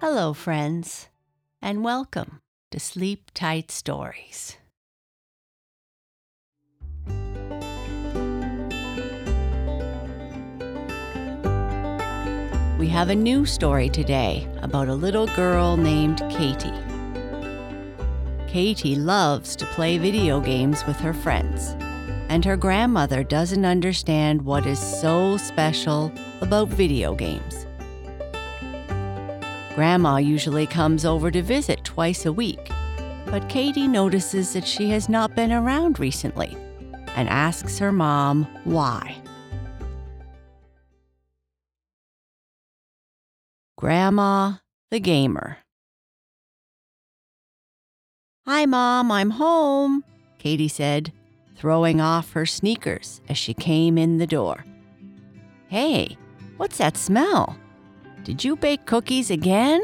Hello, 0.00 0.32
friends, 0.32 1.10
and 1.60 1.84
welcome 1.84 2.40
to 2.70 2.80
Sleep 2.80 3.30
Tight 3.34 3.70
Stories. 3.70 4.56
We 12.78 12.88
have 12.88 13.10
a 13.10 13.14
new 13.14 13.44
story 13.44 13.90
today 13.90 14.48
about 14.62 14.88
a 14.88 14.94
little 14.94 15.26
girl 15.26 15.76
named 15.76 16.24
Katie. 16.30 16.72
Katie 18.48 18.96
loves 18.96 19.54
to 19.56 19.66
play 19.66 19.98
video 19.98 20.40
games 20.40 20.86
with 20.86 20.96
her 20.96 21.12
friends, 21.12 21.76
and 22.30 22.42
her 22.46 22.56
grandmother 22.56 23.22
doesn't 23.22 23.66
understand 23.66 24.40
what 24.40 24.64
is 24.64 24.78
so 24.78 25.36
special 25.36 26.10
about 26.40 26.68
video 26.68 27.14
games. 27.14 27.66
Grandma 29.74 30.16
usually 30.16 30.66
comes 30.66 31.04
over 31.04 31.30
to 31.30 31.42
visit 31.42 31.84
twice 31.84 32.26
a 32.26 32.32
week, 32.32 32.70
but 33.26 33.48
Katie 33.48 33.86
notices 33.86 34.52
that 34.52 34.66
she 34.66 34.90
has 34.90 35.08
not 35.08 35.36
been 35.36 35.52
around 35.52 36.00
recently 36.00 36.56
and 37.14 37.28
asks 37.28 37.78
her 37.78 37.92
mom 37.92 38.44
why. 38.64 39.16
Grandma 43.78 44.54
the 44.90 45.00
Gamer. 45.00 45.58
Hi, 48.44 48.66
Mom, 48.66 49.12
I'm 49.12 49.30
home, 49.30 50.02
Katie 50.38 50.66
said, 50.66 51.12
throwing 51.56 52.00
off 52.00 52.32
her 52.32 52.44
sneakers 52.44 53.20
as 53.28 53.38
she 53.38 53.54
came 53.54 53.96
in 53.96 54.18
the 54.18 54.26
door. 54.26 54.64
Hey, 55.68 56.18
what's 56.56 56.78
that 56.78 56.96
smell? 56.96 57.56
Did 58.30 58.44
you 58.44 58.54
bake 58.54 58.86
cookies 58.86 59.28
again? 59.28 59.82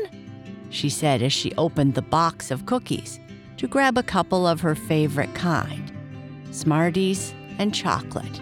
She 0.70 0.88
said 0.88 1.20
as 1.20 1.32
she 1.32 1.52
opened 1.58 1.96
the 1.96 2.00
box 2.00 2.52
of 2.52 2.64
cookies 2.64 3.18
to 3.56 3.66
grab 3.66 3.98
a 3.98 4.04
couple 4.04 4.46
of 4.46 4.60
her 4.60 4.76
favorite 4.76 5.34
kind 5.34 5.90
Smarties 6.52 7.34
and 7.58 7.74
chocolate. 7.74 8.40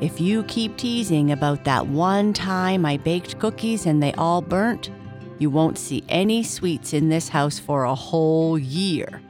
If 0.00 0.20
you 0.20 0.44
keep 0.44 0.76
teasing 0.76 1.32
about 1.32 1.64
that 1.64 1.88
one 1.88 2.34
time 2.34 2.86
I 2.86 2.98
baked 2.98 3.40
cookies 3.40 3.84
and 3.84 4.00
they 4.00 4.12
all 4.12 4.40
burnt, 4.40 4.92
you 5.40 5.50
won't 5.50 5.76
see 5.76 6.04
any 6.08 6.44
sweets 6.44 6.92
in 6.92 7.08
this 7.08 7.28
house 7.28 7.58
for 7.58 7.82
a 7.82 7.96
whole 7.96 8.56
year, 8.56 9.20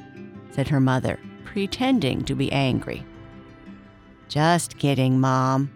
said 0.51 0.69
her 0.69 0.79
mother, 0.79 1.19
pretending 1.47 2.23
to 2.27 2.35
be 2.35 2.53
angry. 2.53 3.03
Just 4.29 4.77
kidding, 4.77 5.21
Mom. 5.21 5.71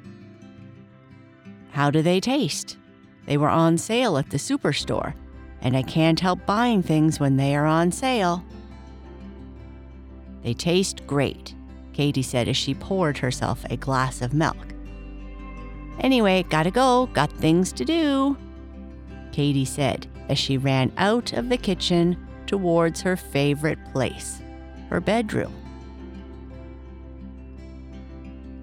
How 1.78 1.92
do 1.92 2.02
they 2.02 2.18
taste? 2.18 2.76
They 3.26 3.36
were 3.36 3.48
on 3.48 3.78
sale 3.78 4.18
at 4.18 4.30
the 4.30 4.36
superstore, 4.36 5.14
and 5.60 5.76
I 5.76 5.82
can't 5.82 6.18
help 6.18 6.44
buying 6.44 6.82
things 6.82 7.20
when 7.20 7.36
they 7.36 7.54
are 7.54 7.66
on 7.66 7.92
sale. 7.92 8.44
They 10.42 10.54
taste 10.54 11.06
great, 11.06 11.54
Katie 11.92 12.20
said 12.20 12.48
as 12.48 12.56
she 12.56 12.74
poured 12.74 13.16
herself 13.18 13.64
a 13.70 13.76
glass 13.76 14.22
of 14.22 14.34
milk. 14.34 14.56
Anyway, 16.00 16.42
gotta 16.50 16.72
go, 16.72 17.06
got 17.12 17.30
things 17.30 17.70
to 17.74 17.84
do, 17.84 18.36
Katie 19.30 19.64
said 19.64 20.08
as 20.28 20.36
she 20.36 20.58
ran 20.58 20.90
out 20.96 21.32
of 21.32 21.48
the 21.48 21.56
kitchen 21.56 22.16
towards 22.48 23.02
her 23.02 23.16
favorite 23.16 23.78
place, 23.92 24.42
her 24.90 25.00
bedroom. 25.00 25.54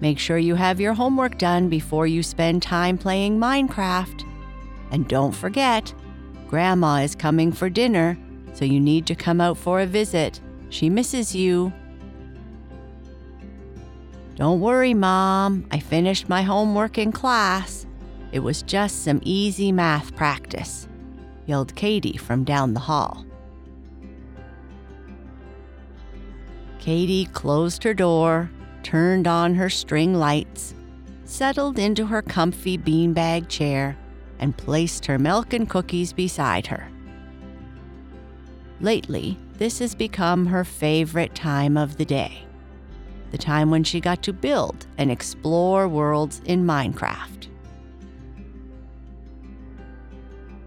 Make 0.00 0.18
sure 0.18 0.38
you 0.38 0.54
have 0.54 0.80
your 0.80 0.94
homework 0.94 1.38
done 1.38 1.68
before 1.68 2.06
you 2.06 2.22
spend 2.22 2.62
time 2.62 2.98
playing 2.98 3.38
Minecraft. 3.38 4.24
And 4.90 5.08
don't 5.08 5.32
forget, 5.32 5.92
Grandma 6.48 6.96
is 6.96 7.14
coming 7.14 7.50
for 7.50 7.70
dinner, 7.70 8.18
so 8.52 8.64
you 8.64 8.78
need 8.78 9.06
to 9.06 9.14
come 9.14 9.40
out 9.40 9.56
for 9.56 9.80
a 9.80 9.86
visit. 9.86 10.40
She 10.68 10.90
misses 10.90 11.34
you. 11.34 11.72
Don't 14.34 14.60
worry, 14.60 14.92
Mom. 14.92 15.66
I 15.70 15.78
finished 15.78 16.28
my 16.28 16.42
homework 16.42 16.98
in 16.98 17.10
class. 17.10 17.86
It 18.32 18.40
was 18.40 18.62
just 18.62 19.02
some 19.02 19.20
easy 19.24 19.72
math 19.72 20.14
practice, 20.14 20.88
yelled 21.46 21.74
Katie 21.74 22.18
from 22.18 22.44
down 22.44 22.74
the 22.74 22.80
hall. 22.80 23.24
Katie 26.78 27.26
closed 27.32 27.82
her 27.82 27.94
door, 27.94 28.50
turned 28.86 29.26
on 29.26 29.52
her 29.52 29.68
string 29.68 30.14
lights, 30.14 30.72
settled 31.24 31.76
into 31.76 32.06
her 32.06 32.22
comfy 32.22 32.78
beanbag 32.78 33.48
chair, 33.48 33.96
and 34.38 34.56
placed 34.56 35.04
her 35.06 35.18
milk 35.18 35.52
and 35.52 35.68
cookies 35.68 36.12
beside 36.12 36.68
her. 36.68 36.88
Lately, 38.80 39.36
this 39.54 39.80
has 39.80 39.92
become 39.96 40.46
her 40.46 40.62
favorite 40.62 41.34
time 41.34 41.76
of 41.76 41.96
the 41.96 42.04
day 42.04 42.42
the 43.32 43.38
time 43.38 43.70
when 43.70 43.82
she 43.82 44.00
got 44.00 44.22
to 44.22 44.32
build 44.32 44.86
and 44.98 45.10
explore 45.10 45.88
worlds 45.88 46.40
in 46.44 46.64
Minecraft. 46.64 47.48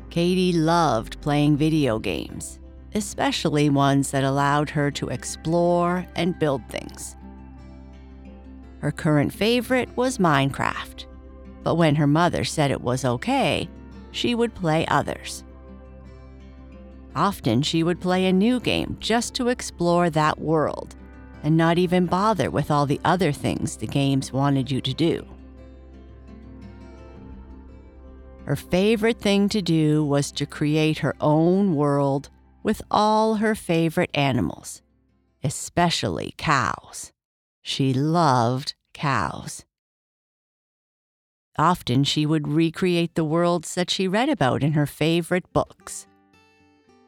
Katie 0.10 0.52
loved 0.52 1.22
playing 1.22 1.56
video 1.56 1.98
games, 2.00 2.60
especially 2.94 3.70
ones 3.70 4.12
that 4.12 4.26
allowed 4.26 4.70
her 4.72 4.92
to 4.92 5.08
explore 5.08 6.06
and 6.18 6.38
build 6.38 6.62
things. 6.68 7.16
Her 8.80 8.92
current 8.92 9.34
favorite 9.34 9.96
was 9.98 10.18
Minecraft, 10.18 11.06
but 11.64 11.76
when 11.76 11.96
her 11.96 12.08
mother 12.08 12.44
said 12.44 12.72
it 12.72 12.82
was 12.82 13.04
okay, 13.04 13.70
she 14.12 14.36
would 14.36 14.56
play 14.56 14.86
others. 14.88 15.44
Often 17.16 17.64
she 17.64 17.84
would 17.84 18.00
play 18.00 18.26
a 18.26 18.34
new 18.34 18.60
game 18.60 18.98
just 19.00 19.34
to 19.36 19.50
explore 19.50 20.10
that 20.10 20.40
world 20.40 20.96
and 21.44 21.58
not 21.58 21.78
even 21.78 22.06
bother 22.06 22.50
with 22.50 22.72
all 22.72 22.86
the 22.86 23.02
other 23.04 23.32
things 23.32 23.78
the 23.78 23.88
games 23.88 24.32
wanted 24.32 24.70
you 24.70 24.82
to 24.82 24.94
do. 24.94 25.26
Her 28.46 28.56
favorite 28.56 29.20
thing 29.20 29.48
to 29.50 29.62
do 29.62 30.04
was 30.04 30.32
to 30.34 30.46
create 30.46 31.00
her 31.00 31.16
own 31.22 31.76
world 31.76 32.30
with 32.64 32.82
all 32.90 33.36
her 33.36 33.54
favorite 33.54 34.10
animals, 34.14 34.82
especially 35.44 36.34
cows. 36.38 37.12
She 37.70 37.94
loved 37.94 38.74
cows. 38.96 39.64
Often 41.56 42.06
she 42.06 42.26
would 42.26 42.48
recreate 42.48 43.14
the 43.14 43.24
worlds 43.24 43.76
that 43.76 43.92
she 43.92 44.08
read 44.08 44.28
about 44.28 44.64
in 44.64 44.72
her 44.72 44.88
favorite 44.88 45.54
books. 45.54 46.08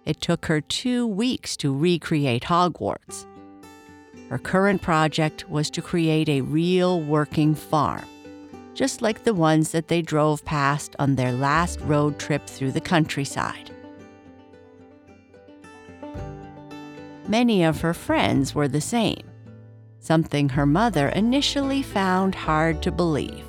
It 0.06 0.22
took 0.22 0.46
her 0.46 0.62
two 0.62 1.08
weeks 1.08 1.58
to 1.58 1.76
recreate 1.76 2.44
Hogwarts, 2.44 3.26
her 4.30 4.38
current 4.38 4.84
project 4.84 5.50
was 5.50 5.72
to 5.72 5.82
create 5.82 6.30
a 6.30 6.42
real 6.42 7.02
working 7.02 7.56
farm, 7.56 8.06
just 8.76 9.02
like 9.02 9.24
the 9.24 9.34
ones 9.34 9.72
that 9.72 9.88
they 9.88 10.04
drove 10.04 10.46
past 10.46 10.96
on 11.00 11.16
their 11.16 11.32
last 11.32 11.82
road 11.82 12.20
trip 12.20 12.46
through 12.46 12.72
the 12.72 12.80
countryside. 12.80 13.72
Many 17.28 17.64
of 17.64 17.82
her 17.82 17.96
friends 17.96 18.54
were 18.54 18.68
the 18.68 18.80
same, 18.80 19.31
something 20.12 20.50
her 20.50 20.66
mother 20.66 21.08
initially 21.16 21.82
found 21.82 22.36
hard 22.36 22.82
to 22.82 22.92
believe. 22.92 23.46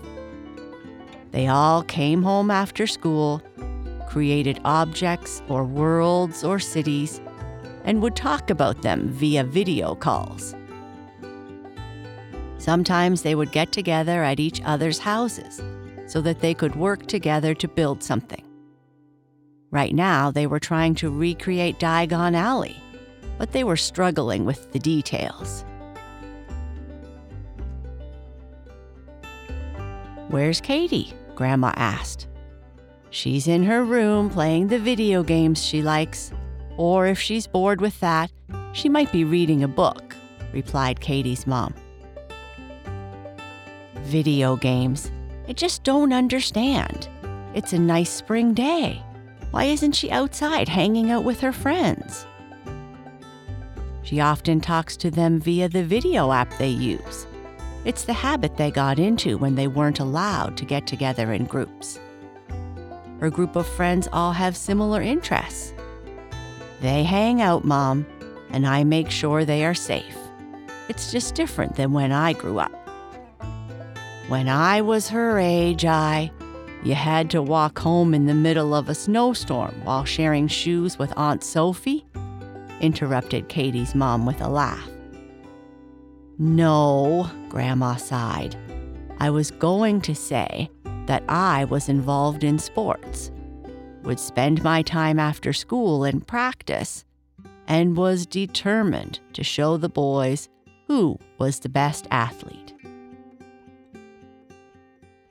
They 1.33 1.49
all 1.49 1.83
came 1.83 2.23
home 2.23 2.53
after 2.53 2.87
school, 2.87 3.43
created 4.09 4.61
objects 4.65 5.43
or 5.49 5.65
worlds 5.65 6.45
or 6.45 6.61
cities, 6.61 7.21
and 7.83 8.01
would 8.01 8.15
talk 8.15 8.49
about 8.49 8.83
them 8.83 9.09
via 9.09 9.43
video 9.43 9.97
calls. 9.97 10.55
Sometimes 12.59 13.23
they 13.23 13.35
would 13.35 13.51
get 13.51 13.73
together 13.73 14.23
at 14.23 14.39
each 14.39 14.63
other's 14.65 15.01
houses 15.01 15.61
so 16.07 16.21
that 16.21 16.39
they 16.39 16.55
could 16.55 16.77
work 16.77 17.09
together 17.09 17.55
to 17.55 17.67
build 17.67 18.05
something. 18.05 18.45
Right 19.73 19.97
now, 19.97 20.31
they 20.31 20.47
were 20.47 20.61
trying 20.61 20.95
to 20.97 21.11
recreate 21.11 21.81
Diagon 21.81 22.37
Alley, 22.37 22.77
but 23.37 23.51
they 23.51 23.65
were 23.65 23.77
struggling 23.77 24.45
with 24.45 24.71
the 24.71 24.79
details. 24.79 25.65
Where's 30.33 30.63
Katie? 30.63 31.13
Grandma 31.35 31.75
asked. 31.77 32.27
She's 33.11 33.49
in 33.49 33.63
her 33.65 33.85
room 33.85 34.31
playing 34.31 34.69
the 34.69 34.79
video 34.79 35.23
games 35.23 35.63
she 35.63 35.83
likes, 35.83 36.33
or 36.79 37.07
if 37.07 37.21
she's 37.21 37.47
bored 37.47 37.83
with 37.83 38.01
that, 38.01 38.33
she 38.73 38.89
might 38.89 39.13
be 39.13 39.25
reading 39.25 39.63
a 39.63 39.69
book, 39.69 40.17
replied 40.55 41.01
Katie's 41.01 41.47
mom 41.47 41.75
video 44.05 44.57
games. 44.57 45.13
I 45.49 45.53
just 45.53 45.85
don't 45.85 46.15
understand. 46.15 47.09
It's 47.53 47.75
a 47.75 47.79
nice 47.79 48.11
spring 48.11 48.55
day. 48.55 49.03
Why 49.51 49.65
isn't 49.65 49.93
she 49.93 50.11
outside 50.11 50.67
hanging 50.67 51.11
out 51.11 51.25
with 51.25 51.41
her 51.41 51.53
friends? 51.53 52.27
She 54.03 54.19
often 54.21 54.63
talks 54.63 54.97
to 54.97 55.11
them 55.11 55.41
via 55.41 55.69
the 55.69 55.85
video 55.85 56.33
app 56.33 56.57
they 56.57 56.69
use. 56.69 57.27
It's 57.85 58.05
the 58.05 58.13
habit 58.13 58.57
they 58.57 58.71
got 58.71 58.99
into 58.99 59.39
when 59.39 59.57
they 59.57 59.67
weren't 59.67 59.99
allowed 59.99 60.57
to 60.59 60.65
get 60.65 60.87
together 60.87 61.33
in 61.33 61.47
groups. 61.47 61.99
Her 63.19 63.31
group 63.31 63.57
of 63.57 63.67
friends 63.67 64.09
all 64.13 64.33
have 64.33 64.57
similar 64.57 65.03
interests. 65.03 65.73
They 66.81 67.03
hang 67.03 67.41
out, 67.41 67.65
Mom, 67.65 68.07
and 68.51 68.67
I 68.67 68.85
make 68.85 69.11
sure 69.11 69.45
they 69.45 69.65
are 69.65 69.75
safe. 69.75 70.17
It's 70.89 71.11
just 71.11 71.35
different 71.35 71.77
than 71.77 71.93
when 71.93 72.13
I 72.13 72.33
grew 72.33 72.59
up. 72.59 72.73
When 74.29 74.49
I 74.49 74.81
was 74.81 75.09
her 75.09 75.39
age, 75.39 75.85
I. 75.85 76.31
You 76.85 76.95
had 76.95 77.31
to 77.31 77.43
walk 77.43 77.79
home 77.79 78.15
in 78.15 78.27
the 78.27 78.35
middle 78.35 78.75
of 78.75 78.89
a 78.89 78.95
snowstorm 78.95 79.75
while 79.85 80.05
sharing 80.05 80.49
shoes 80.49 80.99
with 80.99 81.13
Aunt 81.17 81.45
Sophie? 81.45 82.05
interrupted 82.81 83.49
Katie's 83.49 83.95
mom 83.95 84.27
with 84.27 84.41
a 84.41 84.49
laugh. 84.49 84.92
No, 86.45 87.31
Grandma 87.49 87.95
sighed. 87.95 88.57
I 89.21 89.31
was 89.31 89.53
going 89.53 90.01
to 90.01 90.13
say 90.13 90.69
that 91.07 91.23
I 91.29 91.67
was 91.67 91.89
involved 91.89 92.43
in 92.43 92.59
sports, 92.59 93.31
would 94.03 94.19
spend 94.19 94.65
my 94.65 94.83
time 94.83 95.21
after 95.21 95.53
school 95.53 96.05
in 96.05 96.21
practice, 96.21 97.05
and 97.69 97.97
was 97.97 98.27
determined 98.27 99.21
to 99.35 99.45
show 99.45 99.77
the 99.77 99.89
boys 99.89 100.49
who 100.89 101.17
was 101.39 101.61
the 101.61 101.69
best 101.69 102.09
athlete. 102.11 102.75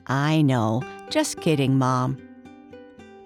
I 0.07 0.41
know, 0.41 0.81
just 1.09 1.41
kidding, 1.41 1.77
Mom. 1.77 2.19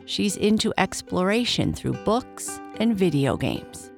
She's 0.05 0.37
into 0.37 0.73
exploration 0.79 1.71
through 1.71 2.03
books 2.03 2.59
and 2.79 2.97
video 2.97 3.37
games. 3.37 3.91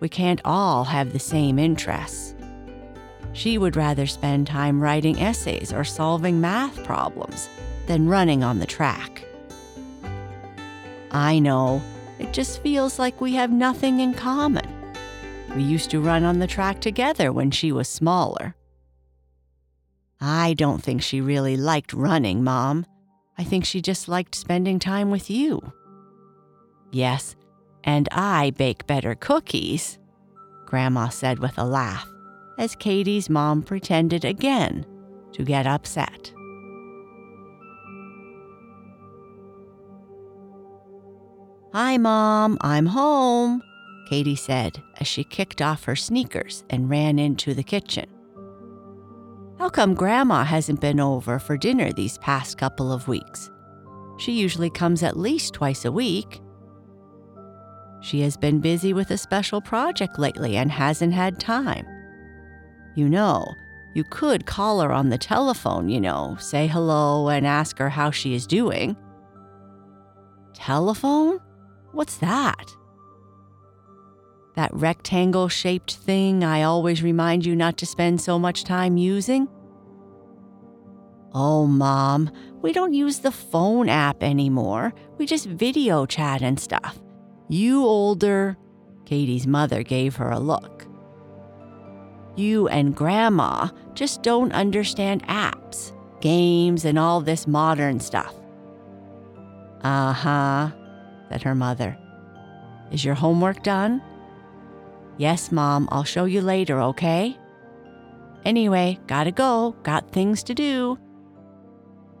We 0.00 0.08
can't 0.08 0.40
all 0.42 0.84
have 0.84 1.12
the 1.12 1.18
same 1.18 1.58
interests. 1.58 2.27
She 3.32 3.58
would 3.58 3.76
rather 3.76 4.06
spend 4.06 4.46
time 4.46 4.80
writing 4.80 5.20
essays 5.20 5.72
or 5.72 5.84
solving 5.84 6.40
math 6.40 6.82
problems 6.84 7.48
than 7.86 8.08
running 8.08 8.42
on 8.42 8.58
the 8.58 8.66
track. 8.66 9.24
I 11.10 11.38
know, 11.38 11.82
it 12.18 12.32
just 12.32 12.62
feels 12.62 12.98
like 12.98 13.20
we 13.20 13.34
have 13.34 13.50
nothing 13.50 14.00
in 14.00 14.14
common. 14.14 14.66
We 15.54 15.62
used 15.62 15.90
to 15.90 16.00
run 16.00 16.24
on 16.24 16.38
the 16.38 16.46
track 16.46 16.80
together 16.80 17.32
when 17.32 17.50
she 17.50 17.72
was 17.72 17.88
smaller. 17.88 18.54
I 20.20 20.54
don't 20.54 20.82
think 20.82 21.00
she 21.00 21.20
really 21.20 21.56
liked 21.56 21.92
running, 21.92 22.42
Mom. 22.44 22.84
I 23.38 23.44
think 23.44 23.64
she 23.64 23.80
just 23.80 24.08
liked 24.08 24.34
spending 24.34 24.78
time 24.78 25.10
with 25.10 25.30
you. 25.30 25.72
Yes, 26.90 27.36
and 27.84 28.08
I 28.10 28.50
bake 28.50 28.86
better 28.86 29.14
cookies, 29.14 29.98
Grandma 30.66 31.08
said 31.08 31.38
with 31.38 31.56
a 31.56 31.64
laugh 31.64 32.08
as 32.58 32.74
Katie's 32.74 33.30
mom 33.30 33.62
pretended 33.62 34.24
again 34.24 34.84
to 35.32 35.44
get 35.44 35.66
upset. 35.66 36.32
Hi, 41.72 41.96
Mom, 41.96 42.58
I'm 42.60 42.86
home, 42.86 43.62
Katie 44.08 44.36
said 44.36 44.82
as 44.98 45.06
she 45.06 45.22
kicked 45.22 45.62
off 45.62 45.84
her 45.84 45.94
sneakers 45.94 46.64
and 46.70 46.90
ran 46.90 47.18
into 47.18 47.54
the 47.54 47.62
kitchen. 47.62 48.06
How 49.58 49.68
come 49.68 49.94
Grandma 49.94 50.44
hasn't 50.44 50.80
been 50.80 50.98
over 50.98 51.38
for 51.38 51.56
dinner 51.56 51.92
these 51.92 52.18
past 52.18 52.58
couple 52.58 52.90
of 52.92 53.06
weeks? 53.06 53.50
She 54.18 54.32
usually 54.32 54.70
comes 54.70 55.02
at 55.02 55.16
least 55.16 55.54
twice 55.54 55.84
a 55.84 55.92
week. 55.92 56.40
She 58.00 58.20
has 58.22 58.36
been 58.36 58.60
busy 58.60 58.92
with 58.92 59.10
a 59.10 59.18
special 59.18 59.60
project 59.60 60.18
lately 60.18 60.56
and 60.56 60.72
hasn't 60.72 61.12
had 61.12 61.38
time. 61.38 61.86
You 62.98 63.08
know, 63.08 63.54
you 63.94 64.02
could 64.02 64.44
call 64.44 64.80
her 64.80 64.90
on 64.90 65.08
the 65.08 65.18
telephone, 65.18 65.88
you 65.88 66.00
know, 66.00 66.36
say 66.40 66.66
hello 66.66 67.28
and 67.28 67.46
ask 67.46 67.78
her 67.78 67.88
how 67.88 68.10
she 68.10 68.34
is 68.34 68.44
doing. 68.44 68.96
Telephone? 70.52 71.38
What's 71.92 72.16
that? 72.16 72.74
That 74.56 74.74
rectangle 74.74 75.46
shaped 75.46 75.94
thing 75.94 76.42
I 76.42 76.64
always 76.64 77.00
remind 77.00 77.46
you 77.46 77.54
not 77.54 77.76
to 77.78 77.86
spend 77.86 78.20
so 78.20 78.36
much 78.36 78.64
time 78.64 78.96
using? 78.96 79.46
Oh, 81.32 81.68
Mom, 81.68 82.32
we 82.62 82.72
don't 82.72 82.94
use 82.94 83.20
the 83.20 83.30
phone 83.30 83.88
app 83.88 84.24
anymore. 84.24 84.92
We 85.18 85.26
just 85.26 85.46
video 85.46 86.04
chat 86.04 86.42
and 86.42 86.58
stuff. 86.58 86.98
You 87.48 87.84
older. 87.84 88.56
Katie's 89.04 89.46
mother 89.46 89.84
gave 89.84 90.16
her 90.16 90.32
a 90.32 90.40
look. 90.40 90.77
You 92.38 92.68
and 92.68 92.94
Grandma 92.94 93.68
just 93.94 94.22
don't 94.22 94.52
understand 94.52 95.26
apps, 95.26 95.92
games, 96.20 96.84
and 96.84 96.96
all 96.96 97.20
this 97.20 97.48
modern 97.48 97.98
stuff. 97.98 98.32
Uh 99.82 100.12
huh, 100.12 100.70
said 101.28 101.42
her 101.42 101.56
mother. 101.56 101.98
Is 102.92 103.04
your 103.04 103.16
homework 103.16 103.64
done? 103.64 104.00
Yes, 105.16 105.50
Mom, 105.50 105.88
I'll 105.90 106.04
show 106.04 106.26
you 106.26 106.40
later, 106.40 106.80
okay? 106.80 107.36
Anyway, 108.44 109.00
gotta 109.08 109.32
go, 109.32 109.74
got 109.82 110.12
things 110.12 110.44
to 110.44 110.54
do, 110.54 110.96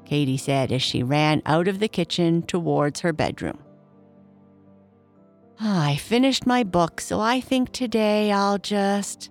Katie 0.04 0.36
said 0.36 0.72
as 0.72 0.82
she 0.82 1.02
ran 1.02 1.42
out 1.46 1.68
of 1.68 1.78
the 1.78 1.88
kitchen 1.88 2.42
towards 2.42 3.00
her 3.00 3.12
bedroom. 3.12 3.58
I 5.60 5.96
finished 5.96 6.46
my 6.46 6.64
book, 6.64 7.00
so 7.00 7.20
I 7.20 7.40
think 7.40 7.70
today 7.72 8.32
I'll 8.32 8.58
just. 8.58 9.30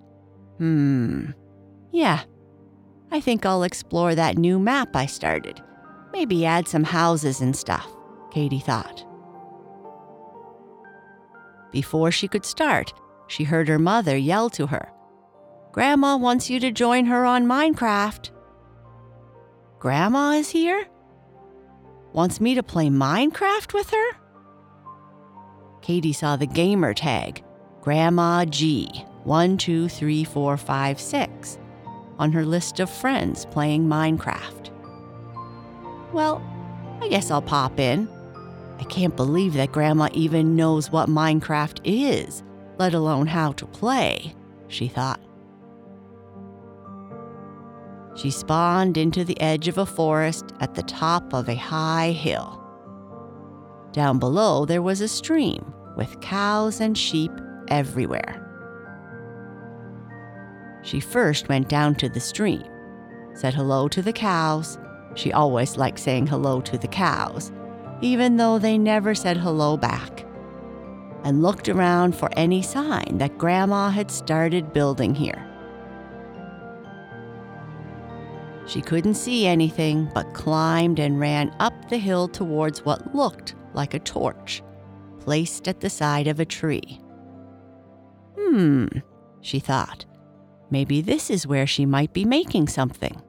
Hmm. 0.57 1.31
Yeah. 1.91 2.23
I 3.11 3.21
think 3.21 3.45
I'll 3.45 3.63
explore 3.63 4.15
that 4.15 4.37
new 4.37 4.59
map 4.59 4.95
I 4.95 5.05
started. 5.05 5.61
Maybe 6.11 6.45
add 6.45 6.67
some 6.67 6.83
houses 6.83 7.41
and 7.41 7.55
stuff, 7.55 7.87
Katie 8.31 8.59
thought. 8.59 9.05
Before 11.71 12.11
she 12.11 12.27
could 12.27 12.45
start, 12.45 12.93
she 13.27 13.43
heard 13.43 13.67
her 13.67 13.79
mother 13.79 14.17
yell 14.17 14.49
to 14.51 14.67
her 14.67 14.91
Grandma 15.77 16.17
wants 16.17 16.49
you 16.49 16.59
to 16.61 16.71
join 16.71 17.05
her 17.05 17.23
on 17.23 17.45
Minecraft. 17.45 18.31
Grandma 19.77 20.31
is 20.31 20.49
here? 20.49 20.87
Wants 22.13 22.41
me 22.41 22.55
to 22.55 22.63
play 22.63 22.87
Minecraft 22.87 23.75
with 23.75 23.91
her? 23.91 24.17
Katie 25.83 26.13
saw 26.13 26.35
the 26.35 26.47
gamer 26.47 26.95
tag, 26.95 27.43
Grandma 27.81 28.45
G, 28.45 29.05
one, 29.27 29.57
two, 29.57 29.89
three, 29.89 30.23
four, 30.23 30.55
five, 30.55 31.01
six, 31.01 31.59
on 32.17 32.31
her 32.31 32.45
list 32.45 32.79
of 32.79 32.89
friends 32.89 33.45
playing 33.47 33.85
Minecraft. 33.85 34.71
Well, 36.13 36.41
I 37.01 37.09
guess 37.09 37.29
I'll 37.29 37.41
pop 37.41 37.77
in. 37.77 38.07
I 38.79 38.85
can't 38.85 39.17
believe 39.17 39.53
that 39.55 39.73
Grandma 39.73 40.07
even 40.13 40.55
knows 40.55 40.91
what 40.91 41.09
Minecraft 41.09 41.81
is, 41.83 42.41
let 42.79 42.93
alone 42.93 43.27
how 43.27 43.51
to 43.51 43.65
play, 43.65 44.33
she 44.69 44.87
thought. 44.87 45.19
She 48.15 48.31
spawned 48.31 48.97
into 48.97 49.25
the 49.25 49.39
edge 49.41 49.67
of 49.67 49.77
a 49.77 49.85
forest 49.85 50.53
at 50.61 50.73
the 50.73 50.83
top 50.83 51.33
of 51.33 51.49
a 51.49 51.55
high 51.55 52.11
hill. 52.11 52.63
Down 53.91 54.19
below, 54.19 54.63
there 54.65 54.81
was 54.81 55.01
a 55.01 55.07
stream 55.09 55.73
with 55.97 56.21
cows 56.21 56.79
and 56.79 56.97
sheep 56.97 57.31
everywhere. 57.67 58.46
She 60.87 61.01
first 61.01 61.49
went 61.49 61.67
down 61.67 61.95
to 61.95 62.07
the 62.07 62.21
stream, 62.21 62.63
said 63.33 63.53
hello 63.53 63.89
to 63.89 64.01
the 64.01 64.13
cows. 64.13 64.79
She 65.15 65.33
always 65.33 65.75
liked 65.75 65.99
saying 65.99 66.27
hello 66.27 66.61
to 66.61 66.77
the 66.77 66.87
cows, 66.87 67.51
even 67.99 68.37
though 68.37 68.57
they 68.57 68.77
never 68.77 69.13
said 69.13 69.35
hello 69.35 69.75
back, 69.75 70.25
and 71.25 71.41
looked 71.41 71.67
around 71.67 72.15
for 72.15 72.29
any 72.37 72.61
sign 72.61 73.17
that 73.17 73.37
Grandma 73.37 73.89
had 73.89 74.09
started 74.09 74.71
building 74.71 75.13
here. 75.13 75.45
She 78.65 78.79
couldn't 78.81 79.15
see 79.15 79.45
anything, 79.45 80.09
but 80.13 80.33
climbed 80.33 80.99
and 80.99 81.19
ran 81.19 81.53
up 81.59 81.89
the 81.89 81.97
hill 81.97 82.29
towards 82.29 82.85
what 82.85 83.13
looked 83.13 83.55
like 83.73 83.93
a 83.93 83.99
torch 83.99 84.63
placed 85.19 85.67
at 85.67 85.81
the 85.81 85.89
side 85.89 86.27
of 86.27 86.39
a 86.39 86.45
tree. 86.45 87.01
Hmm, 88.37 88.85
she 89.41 89.59
thought. 89.59 90.05
Maybe 90.69 91.01
this 91.01 91.29
is 91.29 91.47
where 91.47 91.67
she 91.67 91.85
might 91.85 92.13
be 92.13 92.25
making 92.25 92.67
something. 92.67 93.21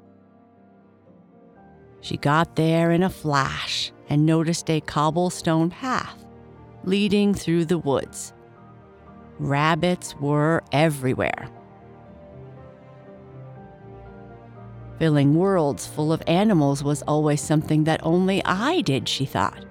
She 2.01 2.17
got 2.17 2.57
there 2.57 2.91
in 2.91 3.03
a 3.03 3.11
flash 3.11 3.93
and 4.09 4.25
noticed 4.25 4.71
a 4.71 4.81
cobblestone 4.81 5.71
path 5.71 6.25
leading 6.85 7.35
through 7.35 7.65
the 7.65 7.79
woods. 7.79 8.33
Rabbits 9.39 10.15
were 10.17 10.63
everywhere. 10.73 11.49
Filling 14.99 15.35
worlds 15.37 15.87
full 15.87 16.13
of 16.13 16.23
animals 16.27 16.83
was 16.83 17.03
always 17.03 17.41
something 17.41 17.85
that 17.85 18.01
only 18.03 18.45
I 18.45 18.81
did, 18.81 19.09
she 19.09 19.27
thought. 19.27 19.65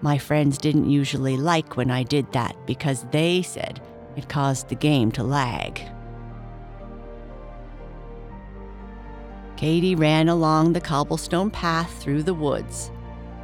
My 0.00 0.16
friends 0.16 0.56
didn't 0.56 0.88
usually 0.88 1.36
like 1.36 1.76
when 1.76 1.90
I 1.90 2.02
did 2.04 2.30
that 2.32 2.56
because 2.66 3.04
they 3.10 3.42
said 3.42 3.82
it 4.16 4.28
caused 4.28 4.68
the 4.68 4.74
game 4.74 5.12
to 5.12 5.22
lag. 5.22 5.91
Katie 9.62 9.94
ran 9.94 10.28
along 10.28 10.72
the 10.72 10.80
cobblestone 10.80 11.48
path 11.48 12.02
through 12.02 12.24
the 12.24 12.34
woods. 12.34 12.90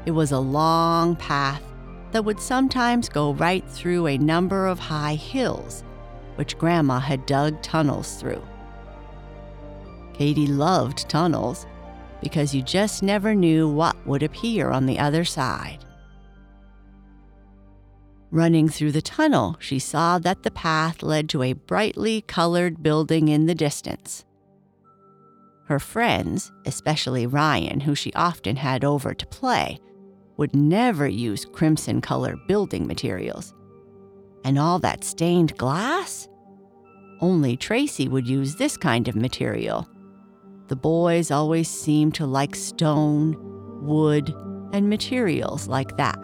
It 0.05 0.11
was 0.11 0.33
a 0.33 0.41
long 0.41 1.15
path 1.15 1.63
that 2.11 2.25
would 2.25 2.41
sometimes 2.41 3.09
go 3.09 3.35
right 3.35 3.65
through 3.71 4.09
a 4.09 4.19
number 4.19 4.67
of 4.67 4.81
high 4.81 5.15
hills, 5.15 5.85
which 6.35 6.59
Grandma 6.59 6.99
had 6.99 7.25
dug 7.25 7.63
tunnels 7.63 8.17
through. 8.17 8.43
Katie 10.13 10.49
loved 10.49 11.09
tunnels 11.09 11.67
because 12.21 12.53
you 12.53 12.63
just 12.63 13.01
never 13.01 13.33
knew 13.33 13.69
what 13.69 13.95
would 14.05 14.25
appear 14.25 14.71
on 14.71 14.87
the 14.87 14.99
other 14.99 15.25
side. 15.25 15.85
Running 18.33 18.69
through 18.69 18.91
the 18.91 19.03
tunnel, 19.03 19.57
she 19.61 19.79
saw 19.79 20.19
that 20.19 20.43
the 20.43 20.51
path 20.51 21.01
led 21.01 21.29
to 21.29 21.45
a 21.45 21.53
brightly 21.53 22.23
colored 22.23 22.83
building 22.83 23.29
in 23.29 23.47
the 23.47 23.55
distance. 23.55 24.25
Her 25.69 25.79
friends, 25.79 26.51
especially 26.65 27.27
Ryan, 27.27 27.81
who 27.81 27.95
she 27.95 28.11
often 28.15 28.57
had 28.57 28.85
over 28.85 29.13
to 29.13 29.27
play, 29.27 29.79
would 30.39 30.57
never 30.57 31.07
use 31.07 31.45
crimson 31.45 32.01
colored 32.01 32.39
building 32.47 32.87
materials. 32.87 33.53
And 34.45 34.59
all 34.59 34.79
that 34.79 35.05
stained 35.05 35.59
glass? 35.59 36.27
Only 37.21 37.55
Tracy 37.55 38.09
would 38.09 38.27
use 38.27 38.55
this 38.55 38.79
kind 38.79 39.09
of 39.09 39.17
material. 39.17 39.87
The 40.69 40.77
boys 40.77 41.31
always 41.31 41.69
seemed 41.69 42.15
to 42.15 42.25
like 42.25 42.57
stone, 42.57 43.37
wood, 43.83 44.35
and 44.73 44.89
materials 44.89 45.69
like 45.69 45.99
that. 45.99 46.19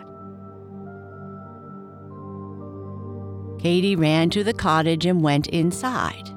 Katie 3.58 3.96
ran 3.96 4.30
to 4.30 4.42
the 4.42 4.54
cottage 4.54 5.04
and 5.04 5.22
went 5.22 5.48
inside. 5.48 6.33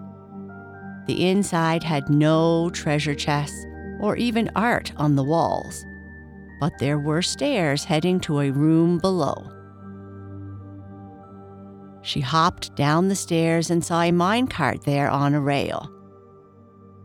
The 1.07 1.29
inside 1.29 1.83
had 1.83 2.09
no 2.09 2.69
treasure 2.69 3.15
chests 3.15 3.65
or 3.99 4.17
even 4.17 4.51
art 4.55 4.91
on 4.97 5.15
the 5.15 5.23
walls, 5.23 5.85
but 6.59 6.77
there 6.79 6.99
were 6.99 7.21
stairs 7.21 7.85
heading 7.85 8.19
to 8.21 8.41
a 8.41 8.51
room 8.51 8.99
below. 8.99 9.49
She 12.01 12.19
hopped 12.19 12.75
down 12.75 13.07
the 13.07 13.15
stairs 13.15 13.69
and 13.69 13.83
saw 13.83 14.01
a 14.01 14.11
minecart 14.11 14.83
there 14.83 15.09
on 15.09 15.33
a 15.33 15.41
rail. 15.41 15.91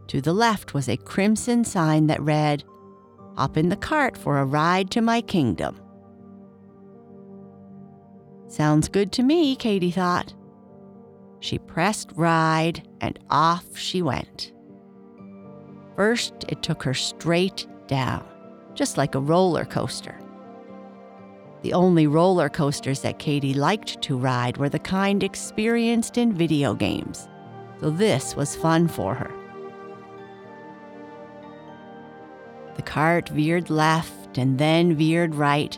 To 0.09 0.21
the 0.21 0.33
left 0.33 0.75
was 0.75 0.89
a 0.89 0.97
crimson 0.97 1.65
sign 1.65 2.09
that 2.09 2.21
read, 2.21 2.65
Hop 3.37 3.57
in 3.57 3.69
the 3.69 3.77
cart 3.77 4.17
for 4.17 4.39
a 4.39 4.45
ride 4.45 4.91
to 4.91 5.01
my 5.01 5.23
kingdom. 5.23 5.81
Sounds 8.49 8.89
good 8.89 9.11
to 9.13 9.23
me, 9.23 9.57
Katie 9.57 9.91
thought. 9.91 10.35
She 11.43 11.59
pressed 11.59 12.13
ride 12.15 12.89
and 13.01 13.19
off 13.29 13.77
she 13.77 14.01
went. 14.01 14.53
First, 15.97 16.45
it 16.49 16.63
took 16.63 16.85
her 16.85 16.95
straight 16.95 17.67
down, 17.89 18.25
just 18.75 18.97
like 18.97 19.17
a 19.17 19.21
roller 19.21 19.65
coaster. 19.65 20.17
The 21.63 21.73
only 21.73 22.07
roller 22.07 22.49
coasters 22.49 23.01
that 23.01 23.19
Katie 23.19 23.55
liked 23.55 24.01
to 24.03 24.17
ride 24.17 24.57
were 24.57 24.69
the 24.69 24.79
kind 24.79 25.25
experienced 25.25 26.17
in 26.17 26.33
video 26.33 26.75
games, 26.75 27.29
so 27.81 27.91
this 27.91 28.37
was 28.37 28.55
fun 28.55 28.87
for 28.87 29.13
her. 29.13 29.33
The 32.77 32.83
cart 32.83 33.29
veered 33.31 33.69
left 33.69 34.39
and 34.39 34.59
then 34.59 34.95
veered 34.95 35.35
right, 35.35 35.77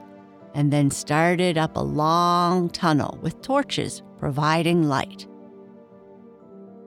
and 0.53 0.71
then 0.71 0.91
started 0.91 1.57
up 1.57 1.75
a 1.79 1.81
long 1.81 2.69
tunnel 2.69 3.19
with 3.23 3.41
torches 3.41 4.03
providing 4.19 4.91
light. 4.91 5.27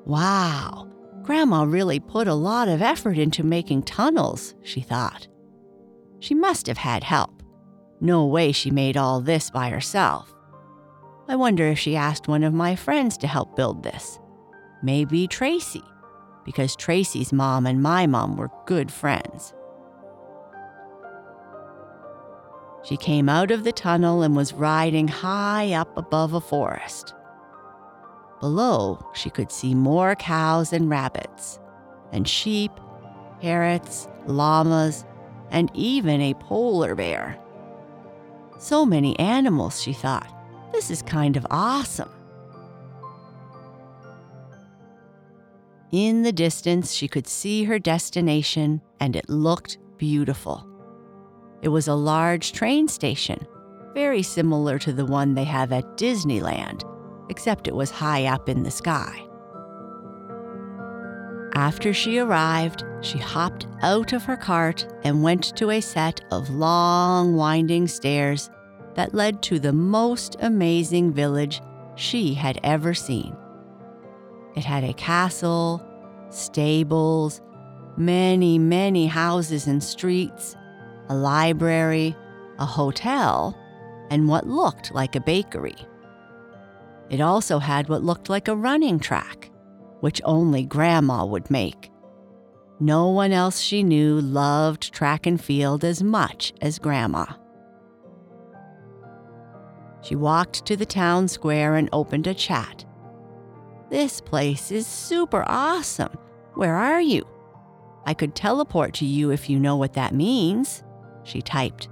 Wow, 0.08 0.88
Grandma 1.24 1.64
really 1.64 2.00
put 2.00 2.30
a 2.30 2.34
lot 2.34 2.70
of 2.70 2.82
effort 2.82 3.18
into 3.18 3.44
making 3.44 3.84
tunnels, 3.84 4.56
she 4.64 4.80
thought. 4.80 5.28
She 6.20 6.34
must 6.34 6.66
have 6.68 6.78
had 6.78 7.04
help. 7.04 7.44
No 8.00 8.26
way 8.26 8.54
she 8.54 8.72
made 8.72 8.96
all 8.96 9.20
this 9.20 9.52
by 9.52 9.70
herself. 9.70 10.34
I 11.28 11.36
wonder 11.36 11.68
if 11.68 11.78
she 11.78 11.98
asked 11.98 12.30
one 12.30 12.46
of 12.46 12.54
my 12.54 12.74
friends 12.74 13.18
to 13.18 13.28
help 13.28 13.58
build 13.58 13.84
this. 13.84 14.18
Maybe 14.82 15.28
Tracy, 15.28 15.84
because 16.46 16.78
Tracy's 16.78 17.34
mom 17.34 17.66
and 17.66 17.84
my 17.84 18.08
mom 18.08 18.38
were 18.38 18.50
good 18.66 18.90
friends. 18.90 19.54
She 22.86 22.96
came 22.96 23.28
out 23.28 23.52
of 23.52 23.66
the 23.66 23.74
tunnel 23.74 24.22
and 24.22 24.38
was 24.38 24.54
riding 24.54 25.10
high 25.10 25.74
up 25.74 25.98
above 25.98 26.34
a 26.34 26.40
forest. 26.40 27.14
Below, 28.40 29.00
she 29.14 29.30
could 29.30 29.52
see 29.52 29.74
more 29.74 30.16
cows 30.16 30.74
and 30.74 30.90
rabbits, 30.90 31.60
and 32.12 32.28
sheep, 32.28 32.72
parrots, 33.42 34.08
llamas, 34.26 35.06
and 35.50 35.72
even 35.74 36.22
a 36.22 36.34
polar 36.36 36.94
bear. 36.96 37.40
So 38.60 38.86
many 38.86 39.18
animals, 39.20 39.82
she 39.82 39.94
thought. 39.94 40.32
This 40.72 40.92
is 40.92 41.02
kind 41.02 41.38
of 41.38 41.48
awesome. 41.50 42.10
In 45.92 46.24
the 46.24 46.34
distance, 46.34 46.92
she 46.92 47.08
could 47.08 47.28
see 47.28 47.64
her 47.64 47.80
destination, 47.80 48.82
and 49.00 49.16
it 49.16 49.30
looked 49.30 49.78
beautiful. 49.98 50.68
It 51.62 51.70
was 51.70 51.88
a 51.88 51.96
large 51.96 52.52
train 52.52 52.88
station, 52.88 53.48
very 53.94 54.22
similar 54.22 54.78
to 54.80 54.94
the 54.94 55.06
one 55.06 55.34
they 55.34 55.46
have 55.46 55.72
at 55.72 55.98
Disneyland, 55.98 56.84
except 57.30 57.68
it 57.68 57.76
was 57.76 57.92
high 57.92 58.26
up 58.26 58.50
in 58.50 58.64
the 58.64 58.72
sky. 58.72 59.24
After 61.54 61.94
she 61.94 62.20
arrived, 62.20 62.84
she 63.02 63.18
hopped 63.18 63.66
out 63.82 64.14
of 64.14 64.24
her 64.26 64.38
cart 64.38 64.88
and 65.04 65.24
went 65.24 65.56
to 65.58 65.72
a 65.72 65.82
set 65.82 66.22
of 66.32 66.50
long, 66.50 67.36
winding 67.36 67.88
stairs 67.88 68.50
that 68.96 69.14
led 69.14 69.42
to 69.44 69.60
the 69.60 69.74
most 69.74 70.36
amazing 70.40 71.14
village 71.14 71.62
she 71.96 72.34
had 72.34 72.60
ever 72.64 72.94
seen. 72.94 73.36
It 74.56 74.66
had 74.66 74.84
a 74.84 74.94
castle, 74.94 75.84
stables, 76.30 77.42
many, 77.98 78.60
many 78.60 79.08
houses 79.08 79.68
and 79.68 79.84
streets, 79.84 80.56
a 81.10 81.16
library, 81.16 82.16
a 82.60 82.66
hotel, 82.66 83.58
and 84.10 84.28
what 84.28 84.48
looked 84.48 84.94
like 84.94 85.16
a 85.16 85.22
bakery. 85.22 85.76
It 87.10 87.22
also 87.22 87.60
had 87.60 87.90
what 87.90 88.04
looked 88.04 88.30
like 88.30 88.48
a 88.48 88.56
running 88.56 89.00
track, 89.00 89.50
which 90.02 90.22
only 90.26 90.64
Grandma 90.66 91.26
would 91.26 91.50
make. 91.50 91.90
No 92.80 93.10
one 93.10 93.32
else 93.32 93.60
she 93.60 93.82
knew 93.82 94.22
loved 94.22 94.94
track 94.94 95.26
and 95.26 95.42
field 95.42 95.84
as 95.84 96.04
much 96.04 96.54
as 96.62 96.80
Grandma. 96.80 97.26
She 100.02 100.16
walked 100.16 100.66
to 100.66 100.78
the 100.78 100.86
town 100.86 101.28
square 101.28 101.76
and 101.76 101.90
opened 101.92 102.28
a 102.28 102.34
chat. 102.34 102.86
This 103.90 104.22
place 104.22 104.72
is 104.72 104.86
super 104.86 105.44
awesome. 105.48 106.16
Where 106.54 106.76
are 106.76 107.02
you? 107.02 107.26
I 108.06 108.14
could 108.14 108.36
teleport 108.36 108.94
to 108.96 109.06
you 109.06 109.32
if 109.32 109.50
you 109.50 109.60
know 109.60 109.76
what 109.76 109.94
that 109.94 110.14
means 110.14 110.84
she 111.24 111.42
typed. 111.42 111.90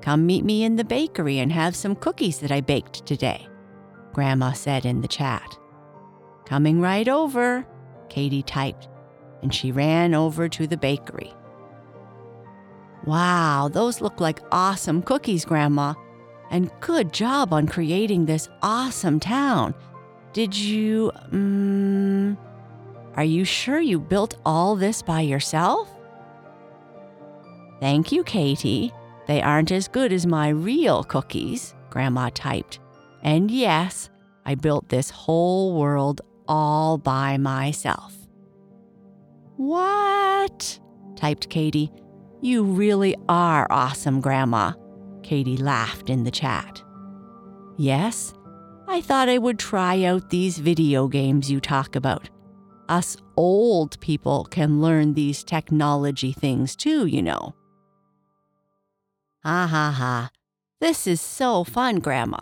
Come 0.00 0.26
meet 0.26 0.44
me 0.44 0.64
in 0.64 0.76
the 0.76 0.84
bakery 0.84 1.38
and 1.38 1.52
have 1.52 1.76
some 1.76 1.94
cookies 1.94 2.38
that 2.40 2.50
I 2.50 2.60
baked 2.60 3.06
today, 3.06 3.46
Grandma 4.18 4.50
said 4.50 4.84
in 4.84 5.00
the 5.00 5.06
chat. 5.06 5.56
Coming 6.44 6.80
right 6.80 7.06
over, 7.06 7.64
Katie 8.08 8.42
typed, 8.42 8.88
and 9.42 9.54
she 9.54 9.70
ran 9.70 10.12
over 10.12 10.48
to 10.48 10.66
the 10.66 10.76
bakery. 10.76 11.32
Wow, 13.04 13.70
those 13.72 14.00
look 14.00 14.18
like 14.18 14.40
awesome 14.50 15.02
cookies, 15.02 15.44
Grandma. 15.44 15.94
And 16.50 16.72
good 16.80 17.12
job 17.12 17.52
on 17.52 17.68
creating 17.68 18.26
this 18.26 18.48
awesome 18.60 19.20
town. 19.20 19.72
Did 20.32 20.52
you, 20.58 21.12
um, 21.30 22.36
are 23.14 23.22
you 23.22 23.44
sure 23.44 23.78
you 23.78 24.00
built 24.00 24.34
all 24.44 24.74
this 24.74 25.00
by 25.00 25.20
yourself? 25.20 25.88
Thank 27.78 28.10
you, 28.10 28.24
Katie. 28.24 28.92
They 29.28 29.40
aren't 29.40 29.70
as 29.70 29.86
good 29.86 30.12
as 30.12 30.26
my 30.26 30.48
real 30.48 31.04
cookies, 31.04 31.76
Grandma 31.88 32.30
typed. 32.34 32.80
And 33.22 33.50
yes, 33.50 34.10
I 34.46 34.54
built 34.54 34.88
this 34.88 35.10
whole 35.10 35.74
world 35.78 36.20
all 36.46 36.98
by 36.98 37.36
myself. 37.36 38.16
What? 39.56 40.78
typed 41.16 41.48
Katie. 41.50 41.90
You 42.40 42.62
really 42.62 43.16
are 43.28 43.66
awesome, 43.70 44.20
Grandma. 44.20 44.72
Katie 45.22 45.56
laughed 45.56 46.08
in 46.08 46.22
the 46.22 46.30
chat. 46.30 46.82
Yes, 47.76 48.32
I 48.86 49.00
thought 49.00 49.28
I 49.28 49.38
would 49.38 49.58
try 49.58 50.04
out 50.04 50.30
these 50.30 50.58
video 50.58 51.08
games 51.08 51.50
you 51.50 51.60
talk 51.60 51.96
about. 51.96 52.30
Us 52.88 53.16
old 53.36 54.00
people 54.00 54.46
can 54.50 54.80
learn 54.80 55.12
these 55.12 55.44
technology 55.44 56.32
things 56.32 56.74
too, 56.74 57.06
you 57.06 57.20
know. 57.20 57.54
Ha 59.44 59.66
ha 59.66 59.90
ha. 59.90 60.30
This 60.80 61.06
is 61.06 61.20
so 61.20 61.64
fun, 61.64 61.96
Grandma. 61.96 62.40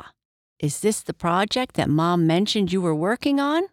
Is 0.59 0.81
this 0.81 1.03
the 1.03 1.13
project 1.13 1.77
that 1.77 1.91
Mom 1.91 2.27
mentioned 2.27 2.73
you 2.73 2.81
were 2.81 2.95
working 2.95 3.39
on? 3.39 3.65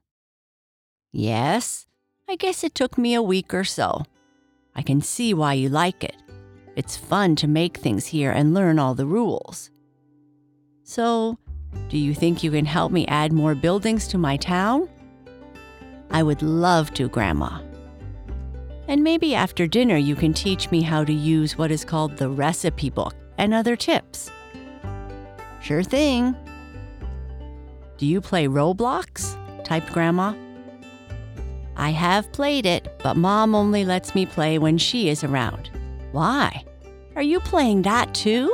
Yes. 1.14 1.86
I 2.28 2.36
guess 2.36 2.62
it 2.62 2.76
took 2.76 2.98
me 2.98 3.14
a 3.14 3.22
week 3.22 3.54
or 3.54 3.64
so. 3.64 4.04
I 4.76 4.82
can 4.82 5.00
see 5.00 5.34
why 5.34 5.54
you 5.54 5.70
like 5.70 6.04
it. 6.04 6.16
It's 6.76 6.98
fun 6.98 7.38
to 7.38 7.48
make 7.48 7.78
things 7.78 8.08
here 8.08 8.32
and 8.32 8.54
learn 8.54 8.80
all 8.80 8.96
the 8.96 9.06
rules. 9.06 9.72
So, 10.84 11.38
do 11.88 11.98
you 11.98 12.14
think 12.14 12.44
you 12.44 12.52
can 12.52 12.66
help 12.66 12.92
me 12.92 13.08
add 13.08 13.32
more 13.32 13.56
buildings 13.56 14.06
to 14.10 14.18
my 14.18 14.36
town? 14.36 14.90
I 16.12 16.22
would 16.22 16.42
love 16.42 16.94
to, 16.96 17.08
Grandma. 17.08 17.62
And 18.90 19.04
maybe 19.04 19.36
after 19.36 19.68
dinner 19.68 19.96
you 19.96 20.16
can 20.16 20.34
teach 20.34 20.70
me 20.70 20.82
how 20.82 21.06
to 21.06 21.14
use 21.14 21.58
what 21.58 21.72
is 21.72 21.86
called 21.86 22.18
the 22.18 22.28
recipe 22.28 22.90
book 22.90 23.16
and 23.38 23.54
other 23.54 23.78
tips. 23.78 24.30
Sure 25.62 25.84
thing. 25.84 26.36
Do 28.04 28.10
you 28.10 28.20
play 28.20 28.48
Roblox? 28.48 29.38
typed 29.64 29.94
Grandma. 29.94 30.34
I 31.78 31.92
have 31.92 32.30
played 32.34 32.66
it, 32.66 33.00
but 33.02 33.16
Mom 33.16 33.56
only 33.56 33.86
lets 33.86 34.14
me 34.14 34.26
play 34.26 34.58
when 34.58 34.78
she 34.78 35.08
is 35.08 35.24
around. 35.24 35.70
Why? 36.12 36.66
Are 37.16 37.22
you 37.22 37.40
playing 37.40 37.84
that 37.84 38.14
too? 38.14 38.54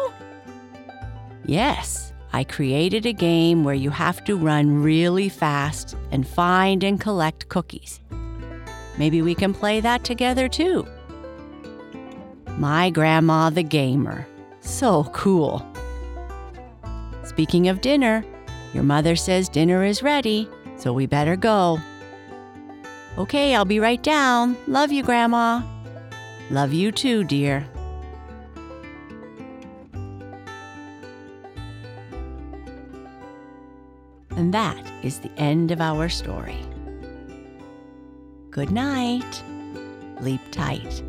Yes, 1.47 2.13
I 2.31 2.43
created 2.43 3.07
a 3.07 3.11
game 3.11 3.63
where 3.63 3.73
you 3.73 3.89
have 3.89 4.23
to 4.25 4.37
run 4.37 4.83
really 4.83 5.29
fast 5.29 5.97
and 6.11 6.27
find 6.27 6.83
and 6.83 7.01
collect 7.01 7.49
cookies. 7.49 7.99
Maybe 8.99 9.23
we 9.23 9.33
can 9.33 9.55
play 9.55 9.79
that 9.79 10.03
together 10.03 10.47
too. 10.47 10.85
My 12.59 12.91
grandma, 12.91 13.49
the 13.49 13.63
gamer. 13.63 14.27
So 14.61 15.05
cool. 15.05 15.65
Speaking 17.23 17.67
of 17.67 17.81
dinner, 17.81 18.23
your 18.73 18.83
mother 18.83 19.15
says 19.15 19.49
dinner 19.49 19.83
is 19.83 20.03
ready, 20.03 20.49
so 20.77 20.93
we 20.93 21.05
better 21.05 21.35
go. 21.35 21.79
Okay, 23.17 23.55
I'll 23.55 23.65
be 23.65 23.79
right 23.79 24.01
down. 24.01 24.55
Love 24.67 24.91
you, 24.91 25.03
Grandma. 25.03 25.61
Love 26.49 26.73
you 26.73 26.91
too, 26.91 27.23
dear. 27.23 27.67
And 34.31 34.53
that 34.53 34.89
is 35.03 35.19
the 35.19 35.31
end 35.37 35.71
of 35.71 35.81
our 35.81 36.07
story. 36.07 36.65
Good 38.51 38.71
night. 38.71 39.43
Sleep 40.19 40.41
tight. 40.51 41.03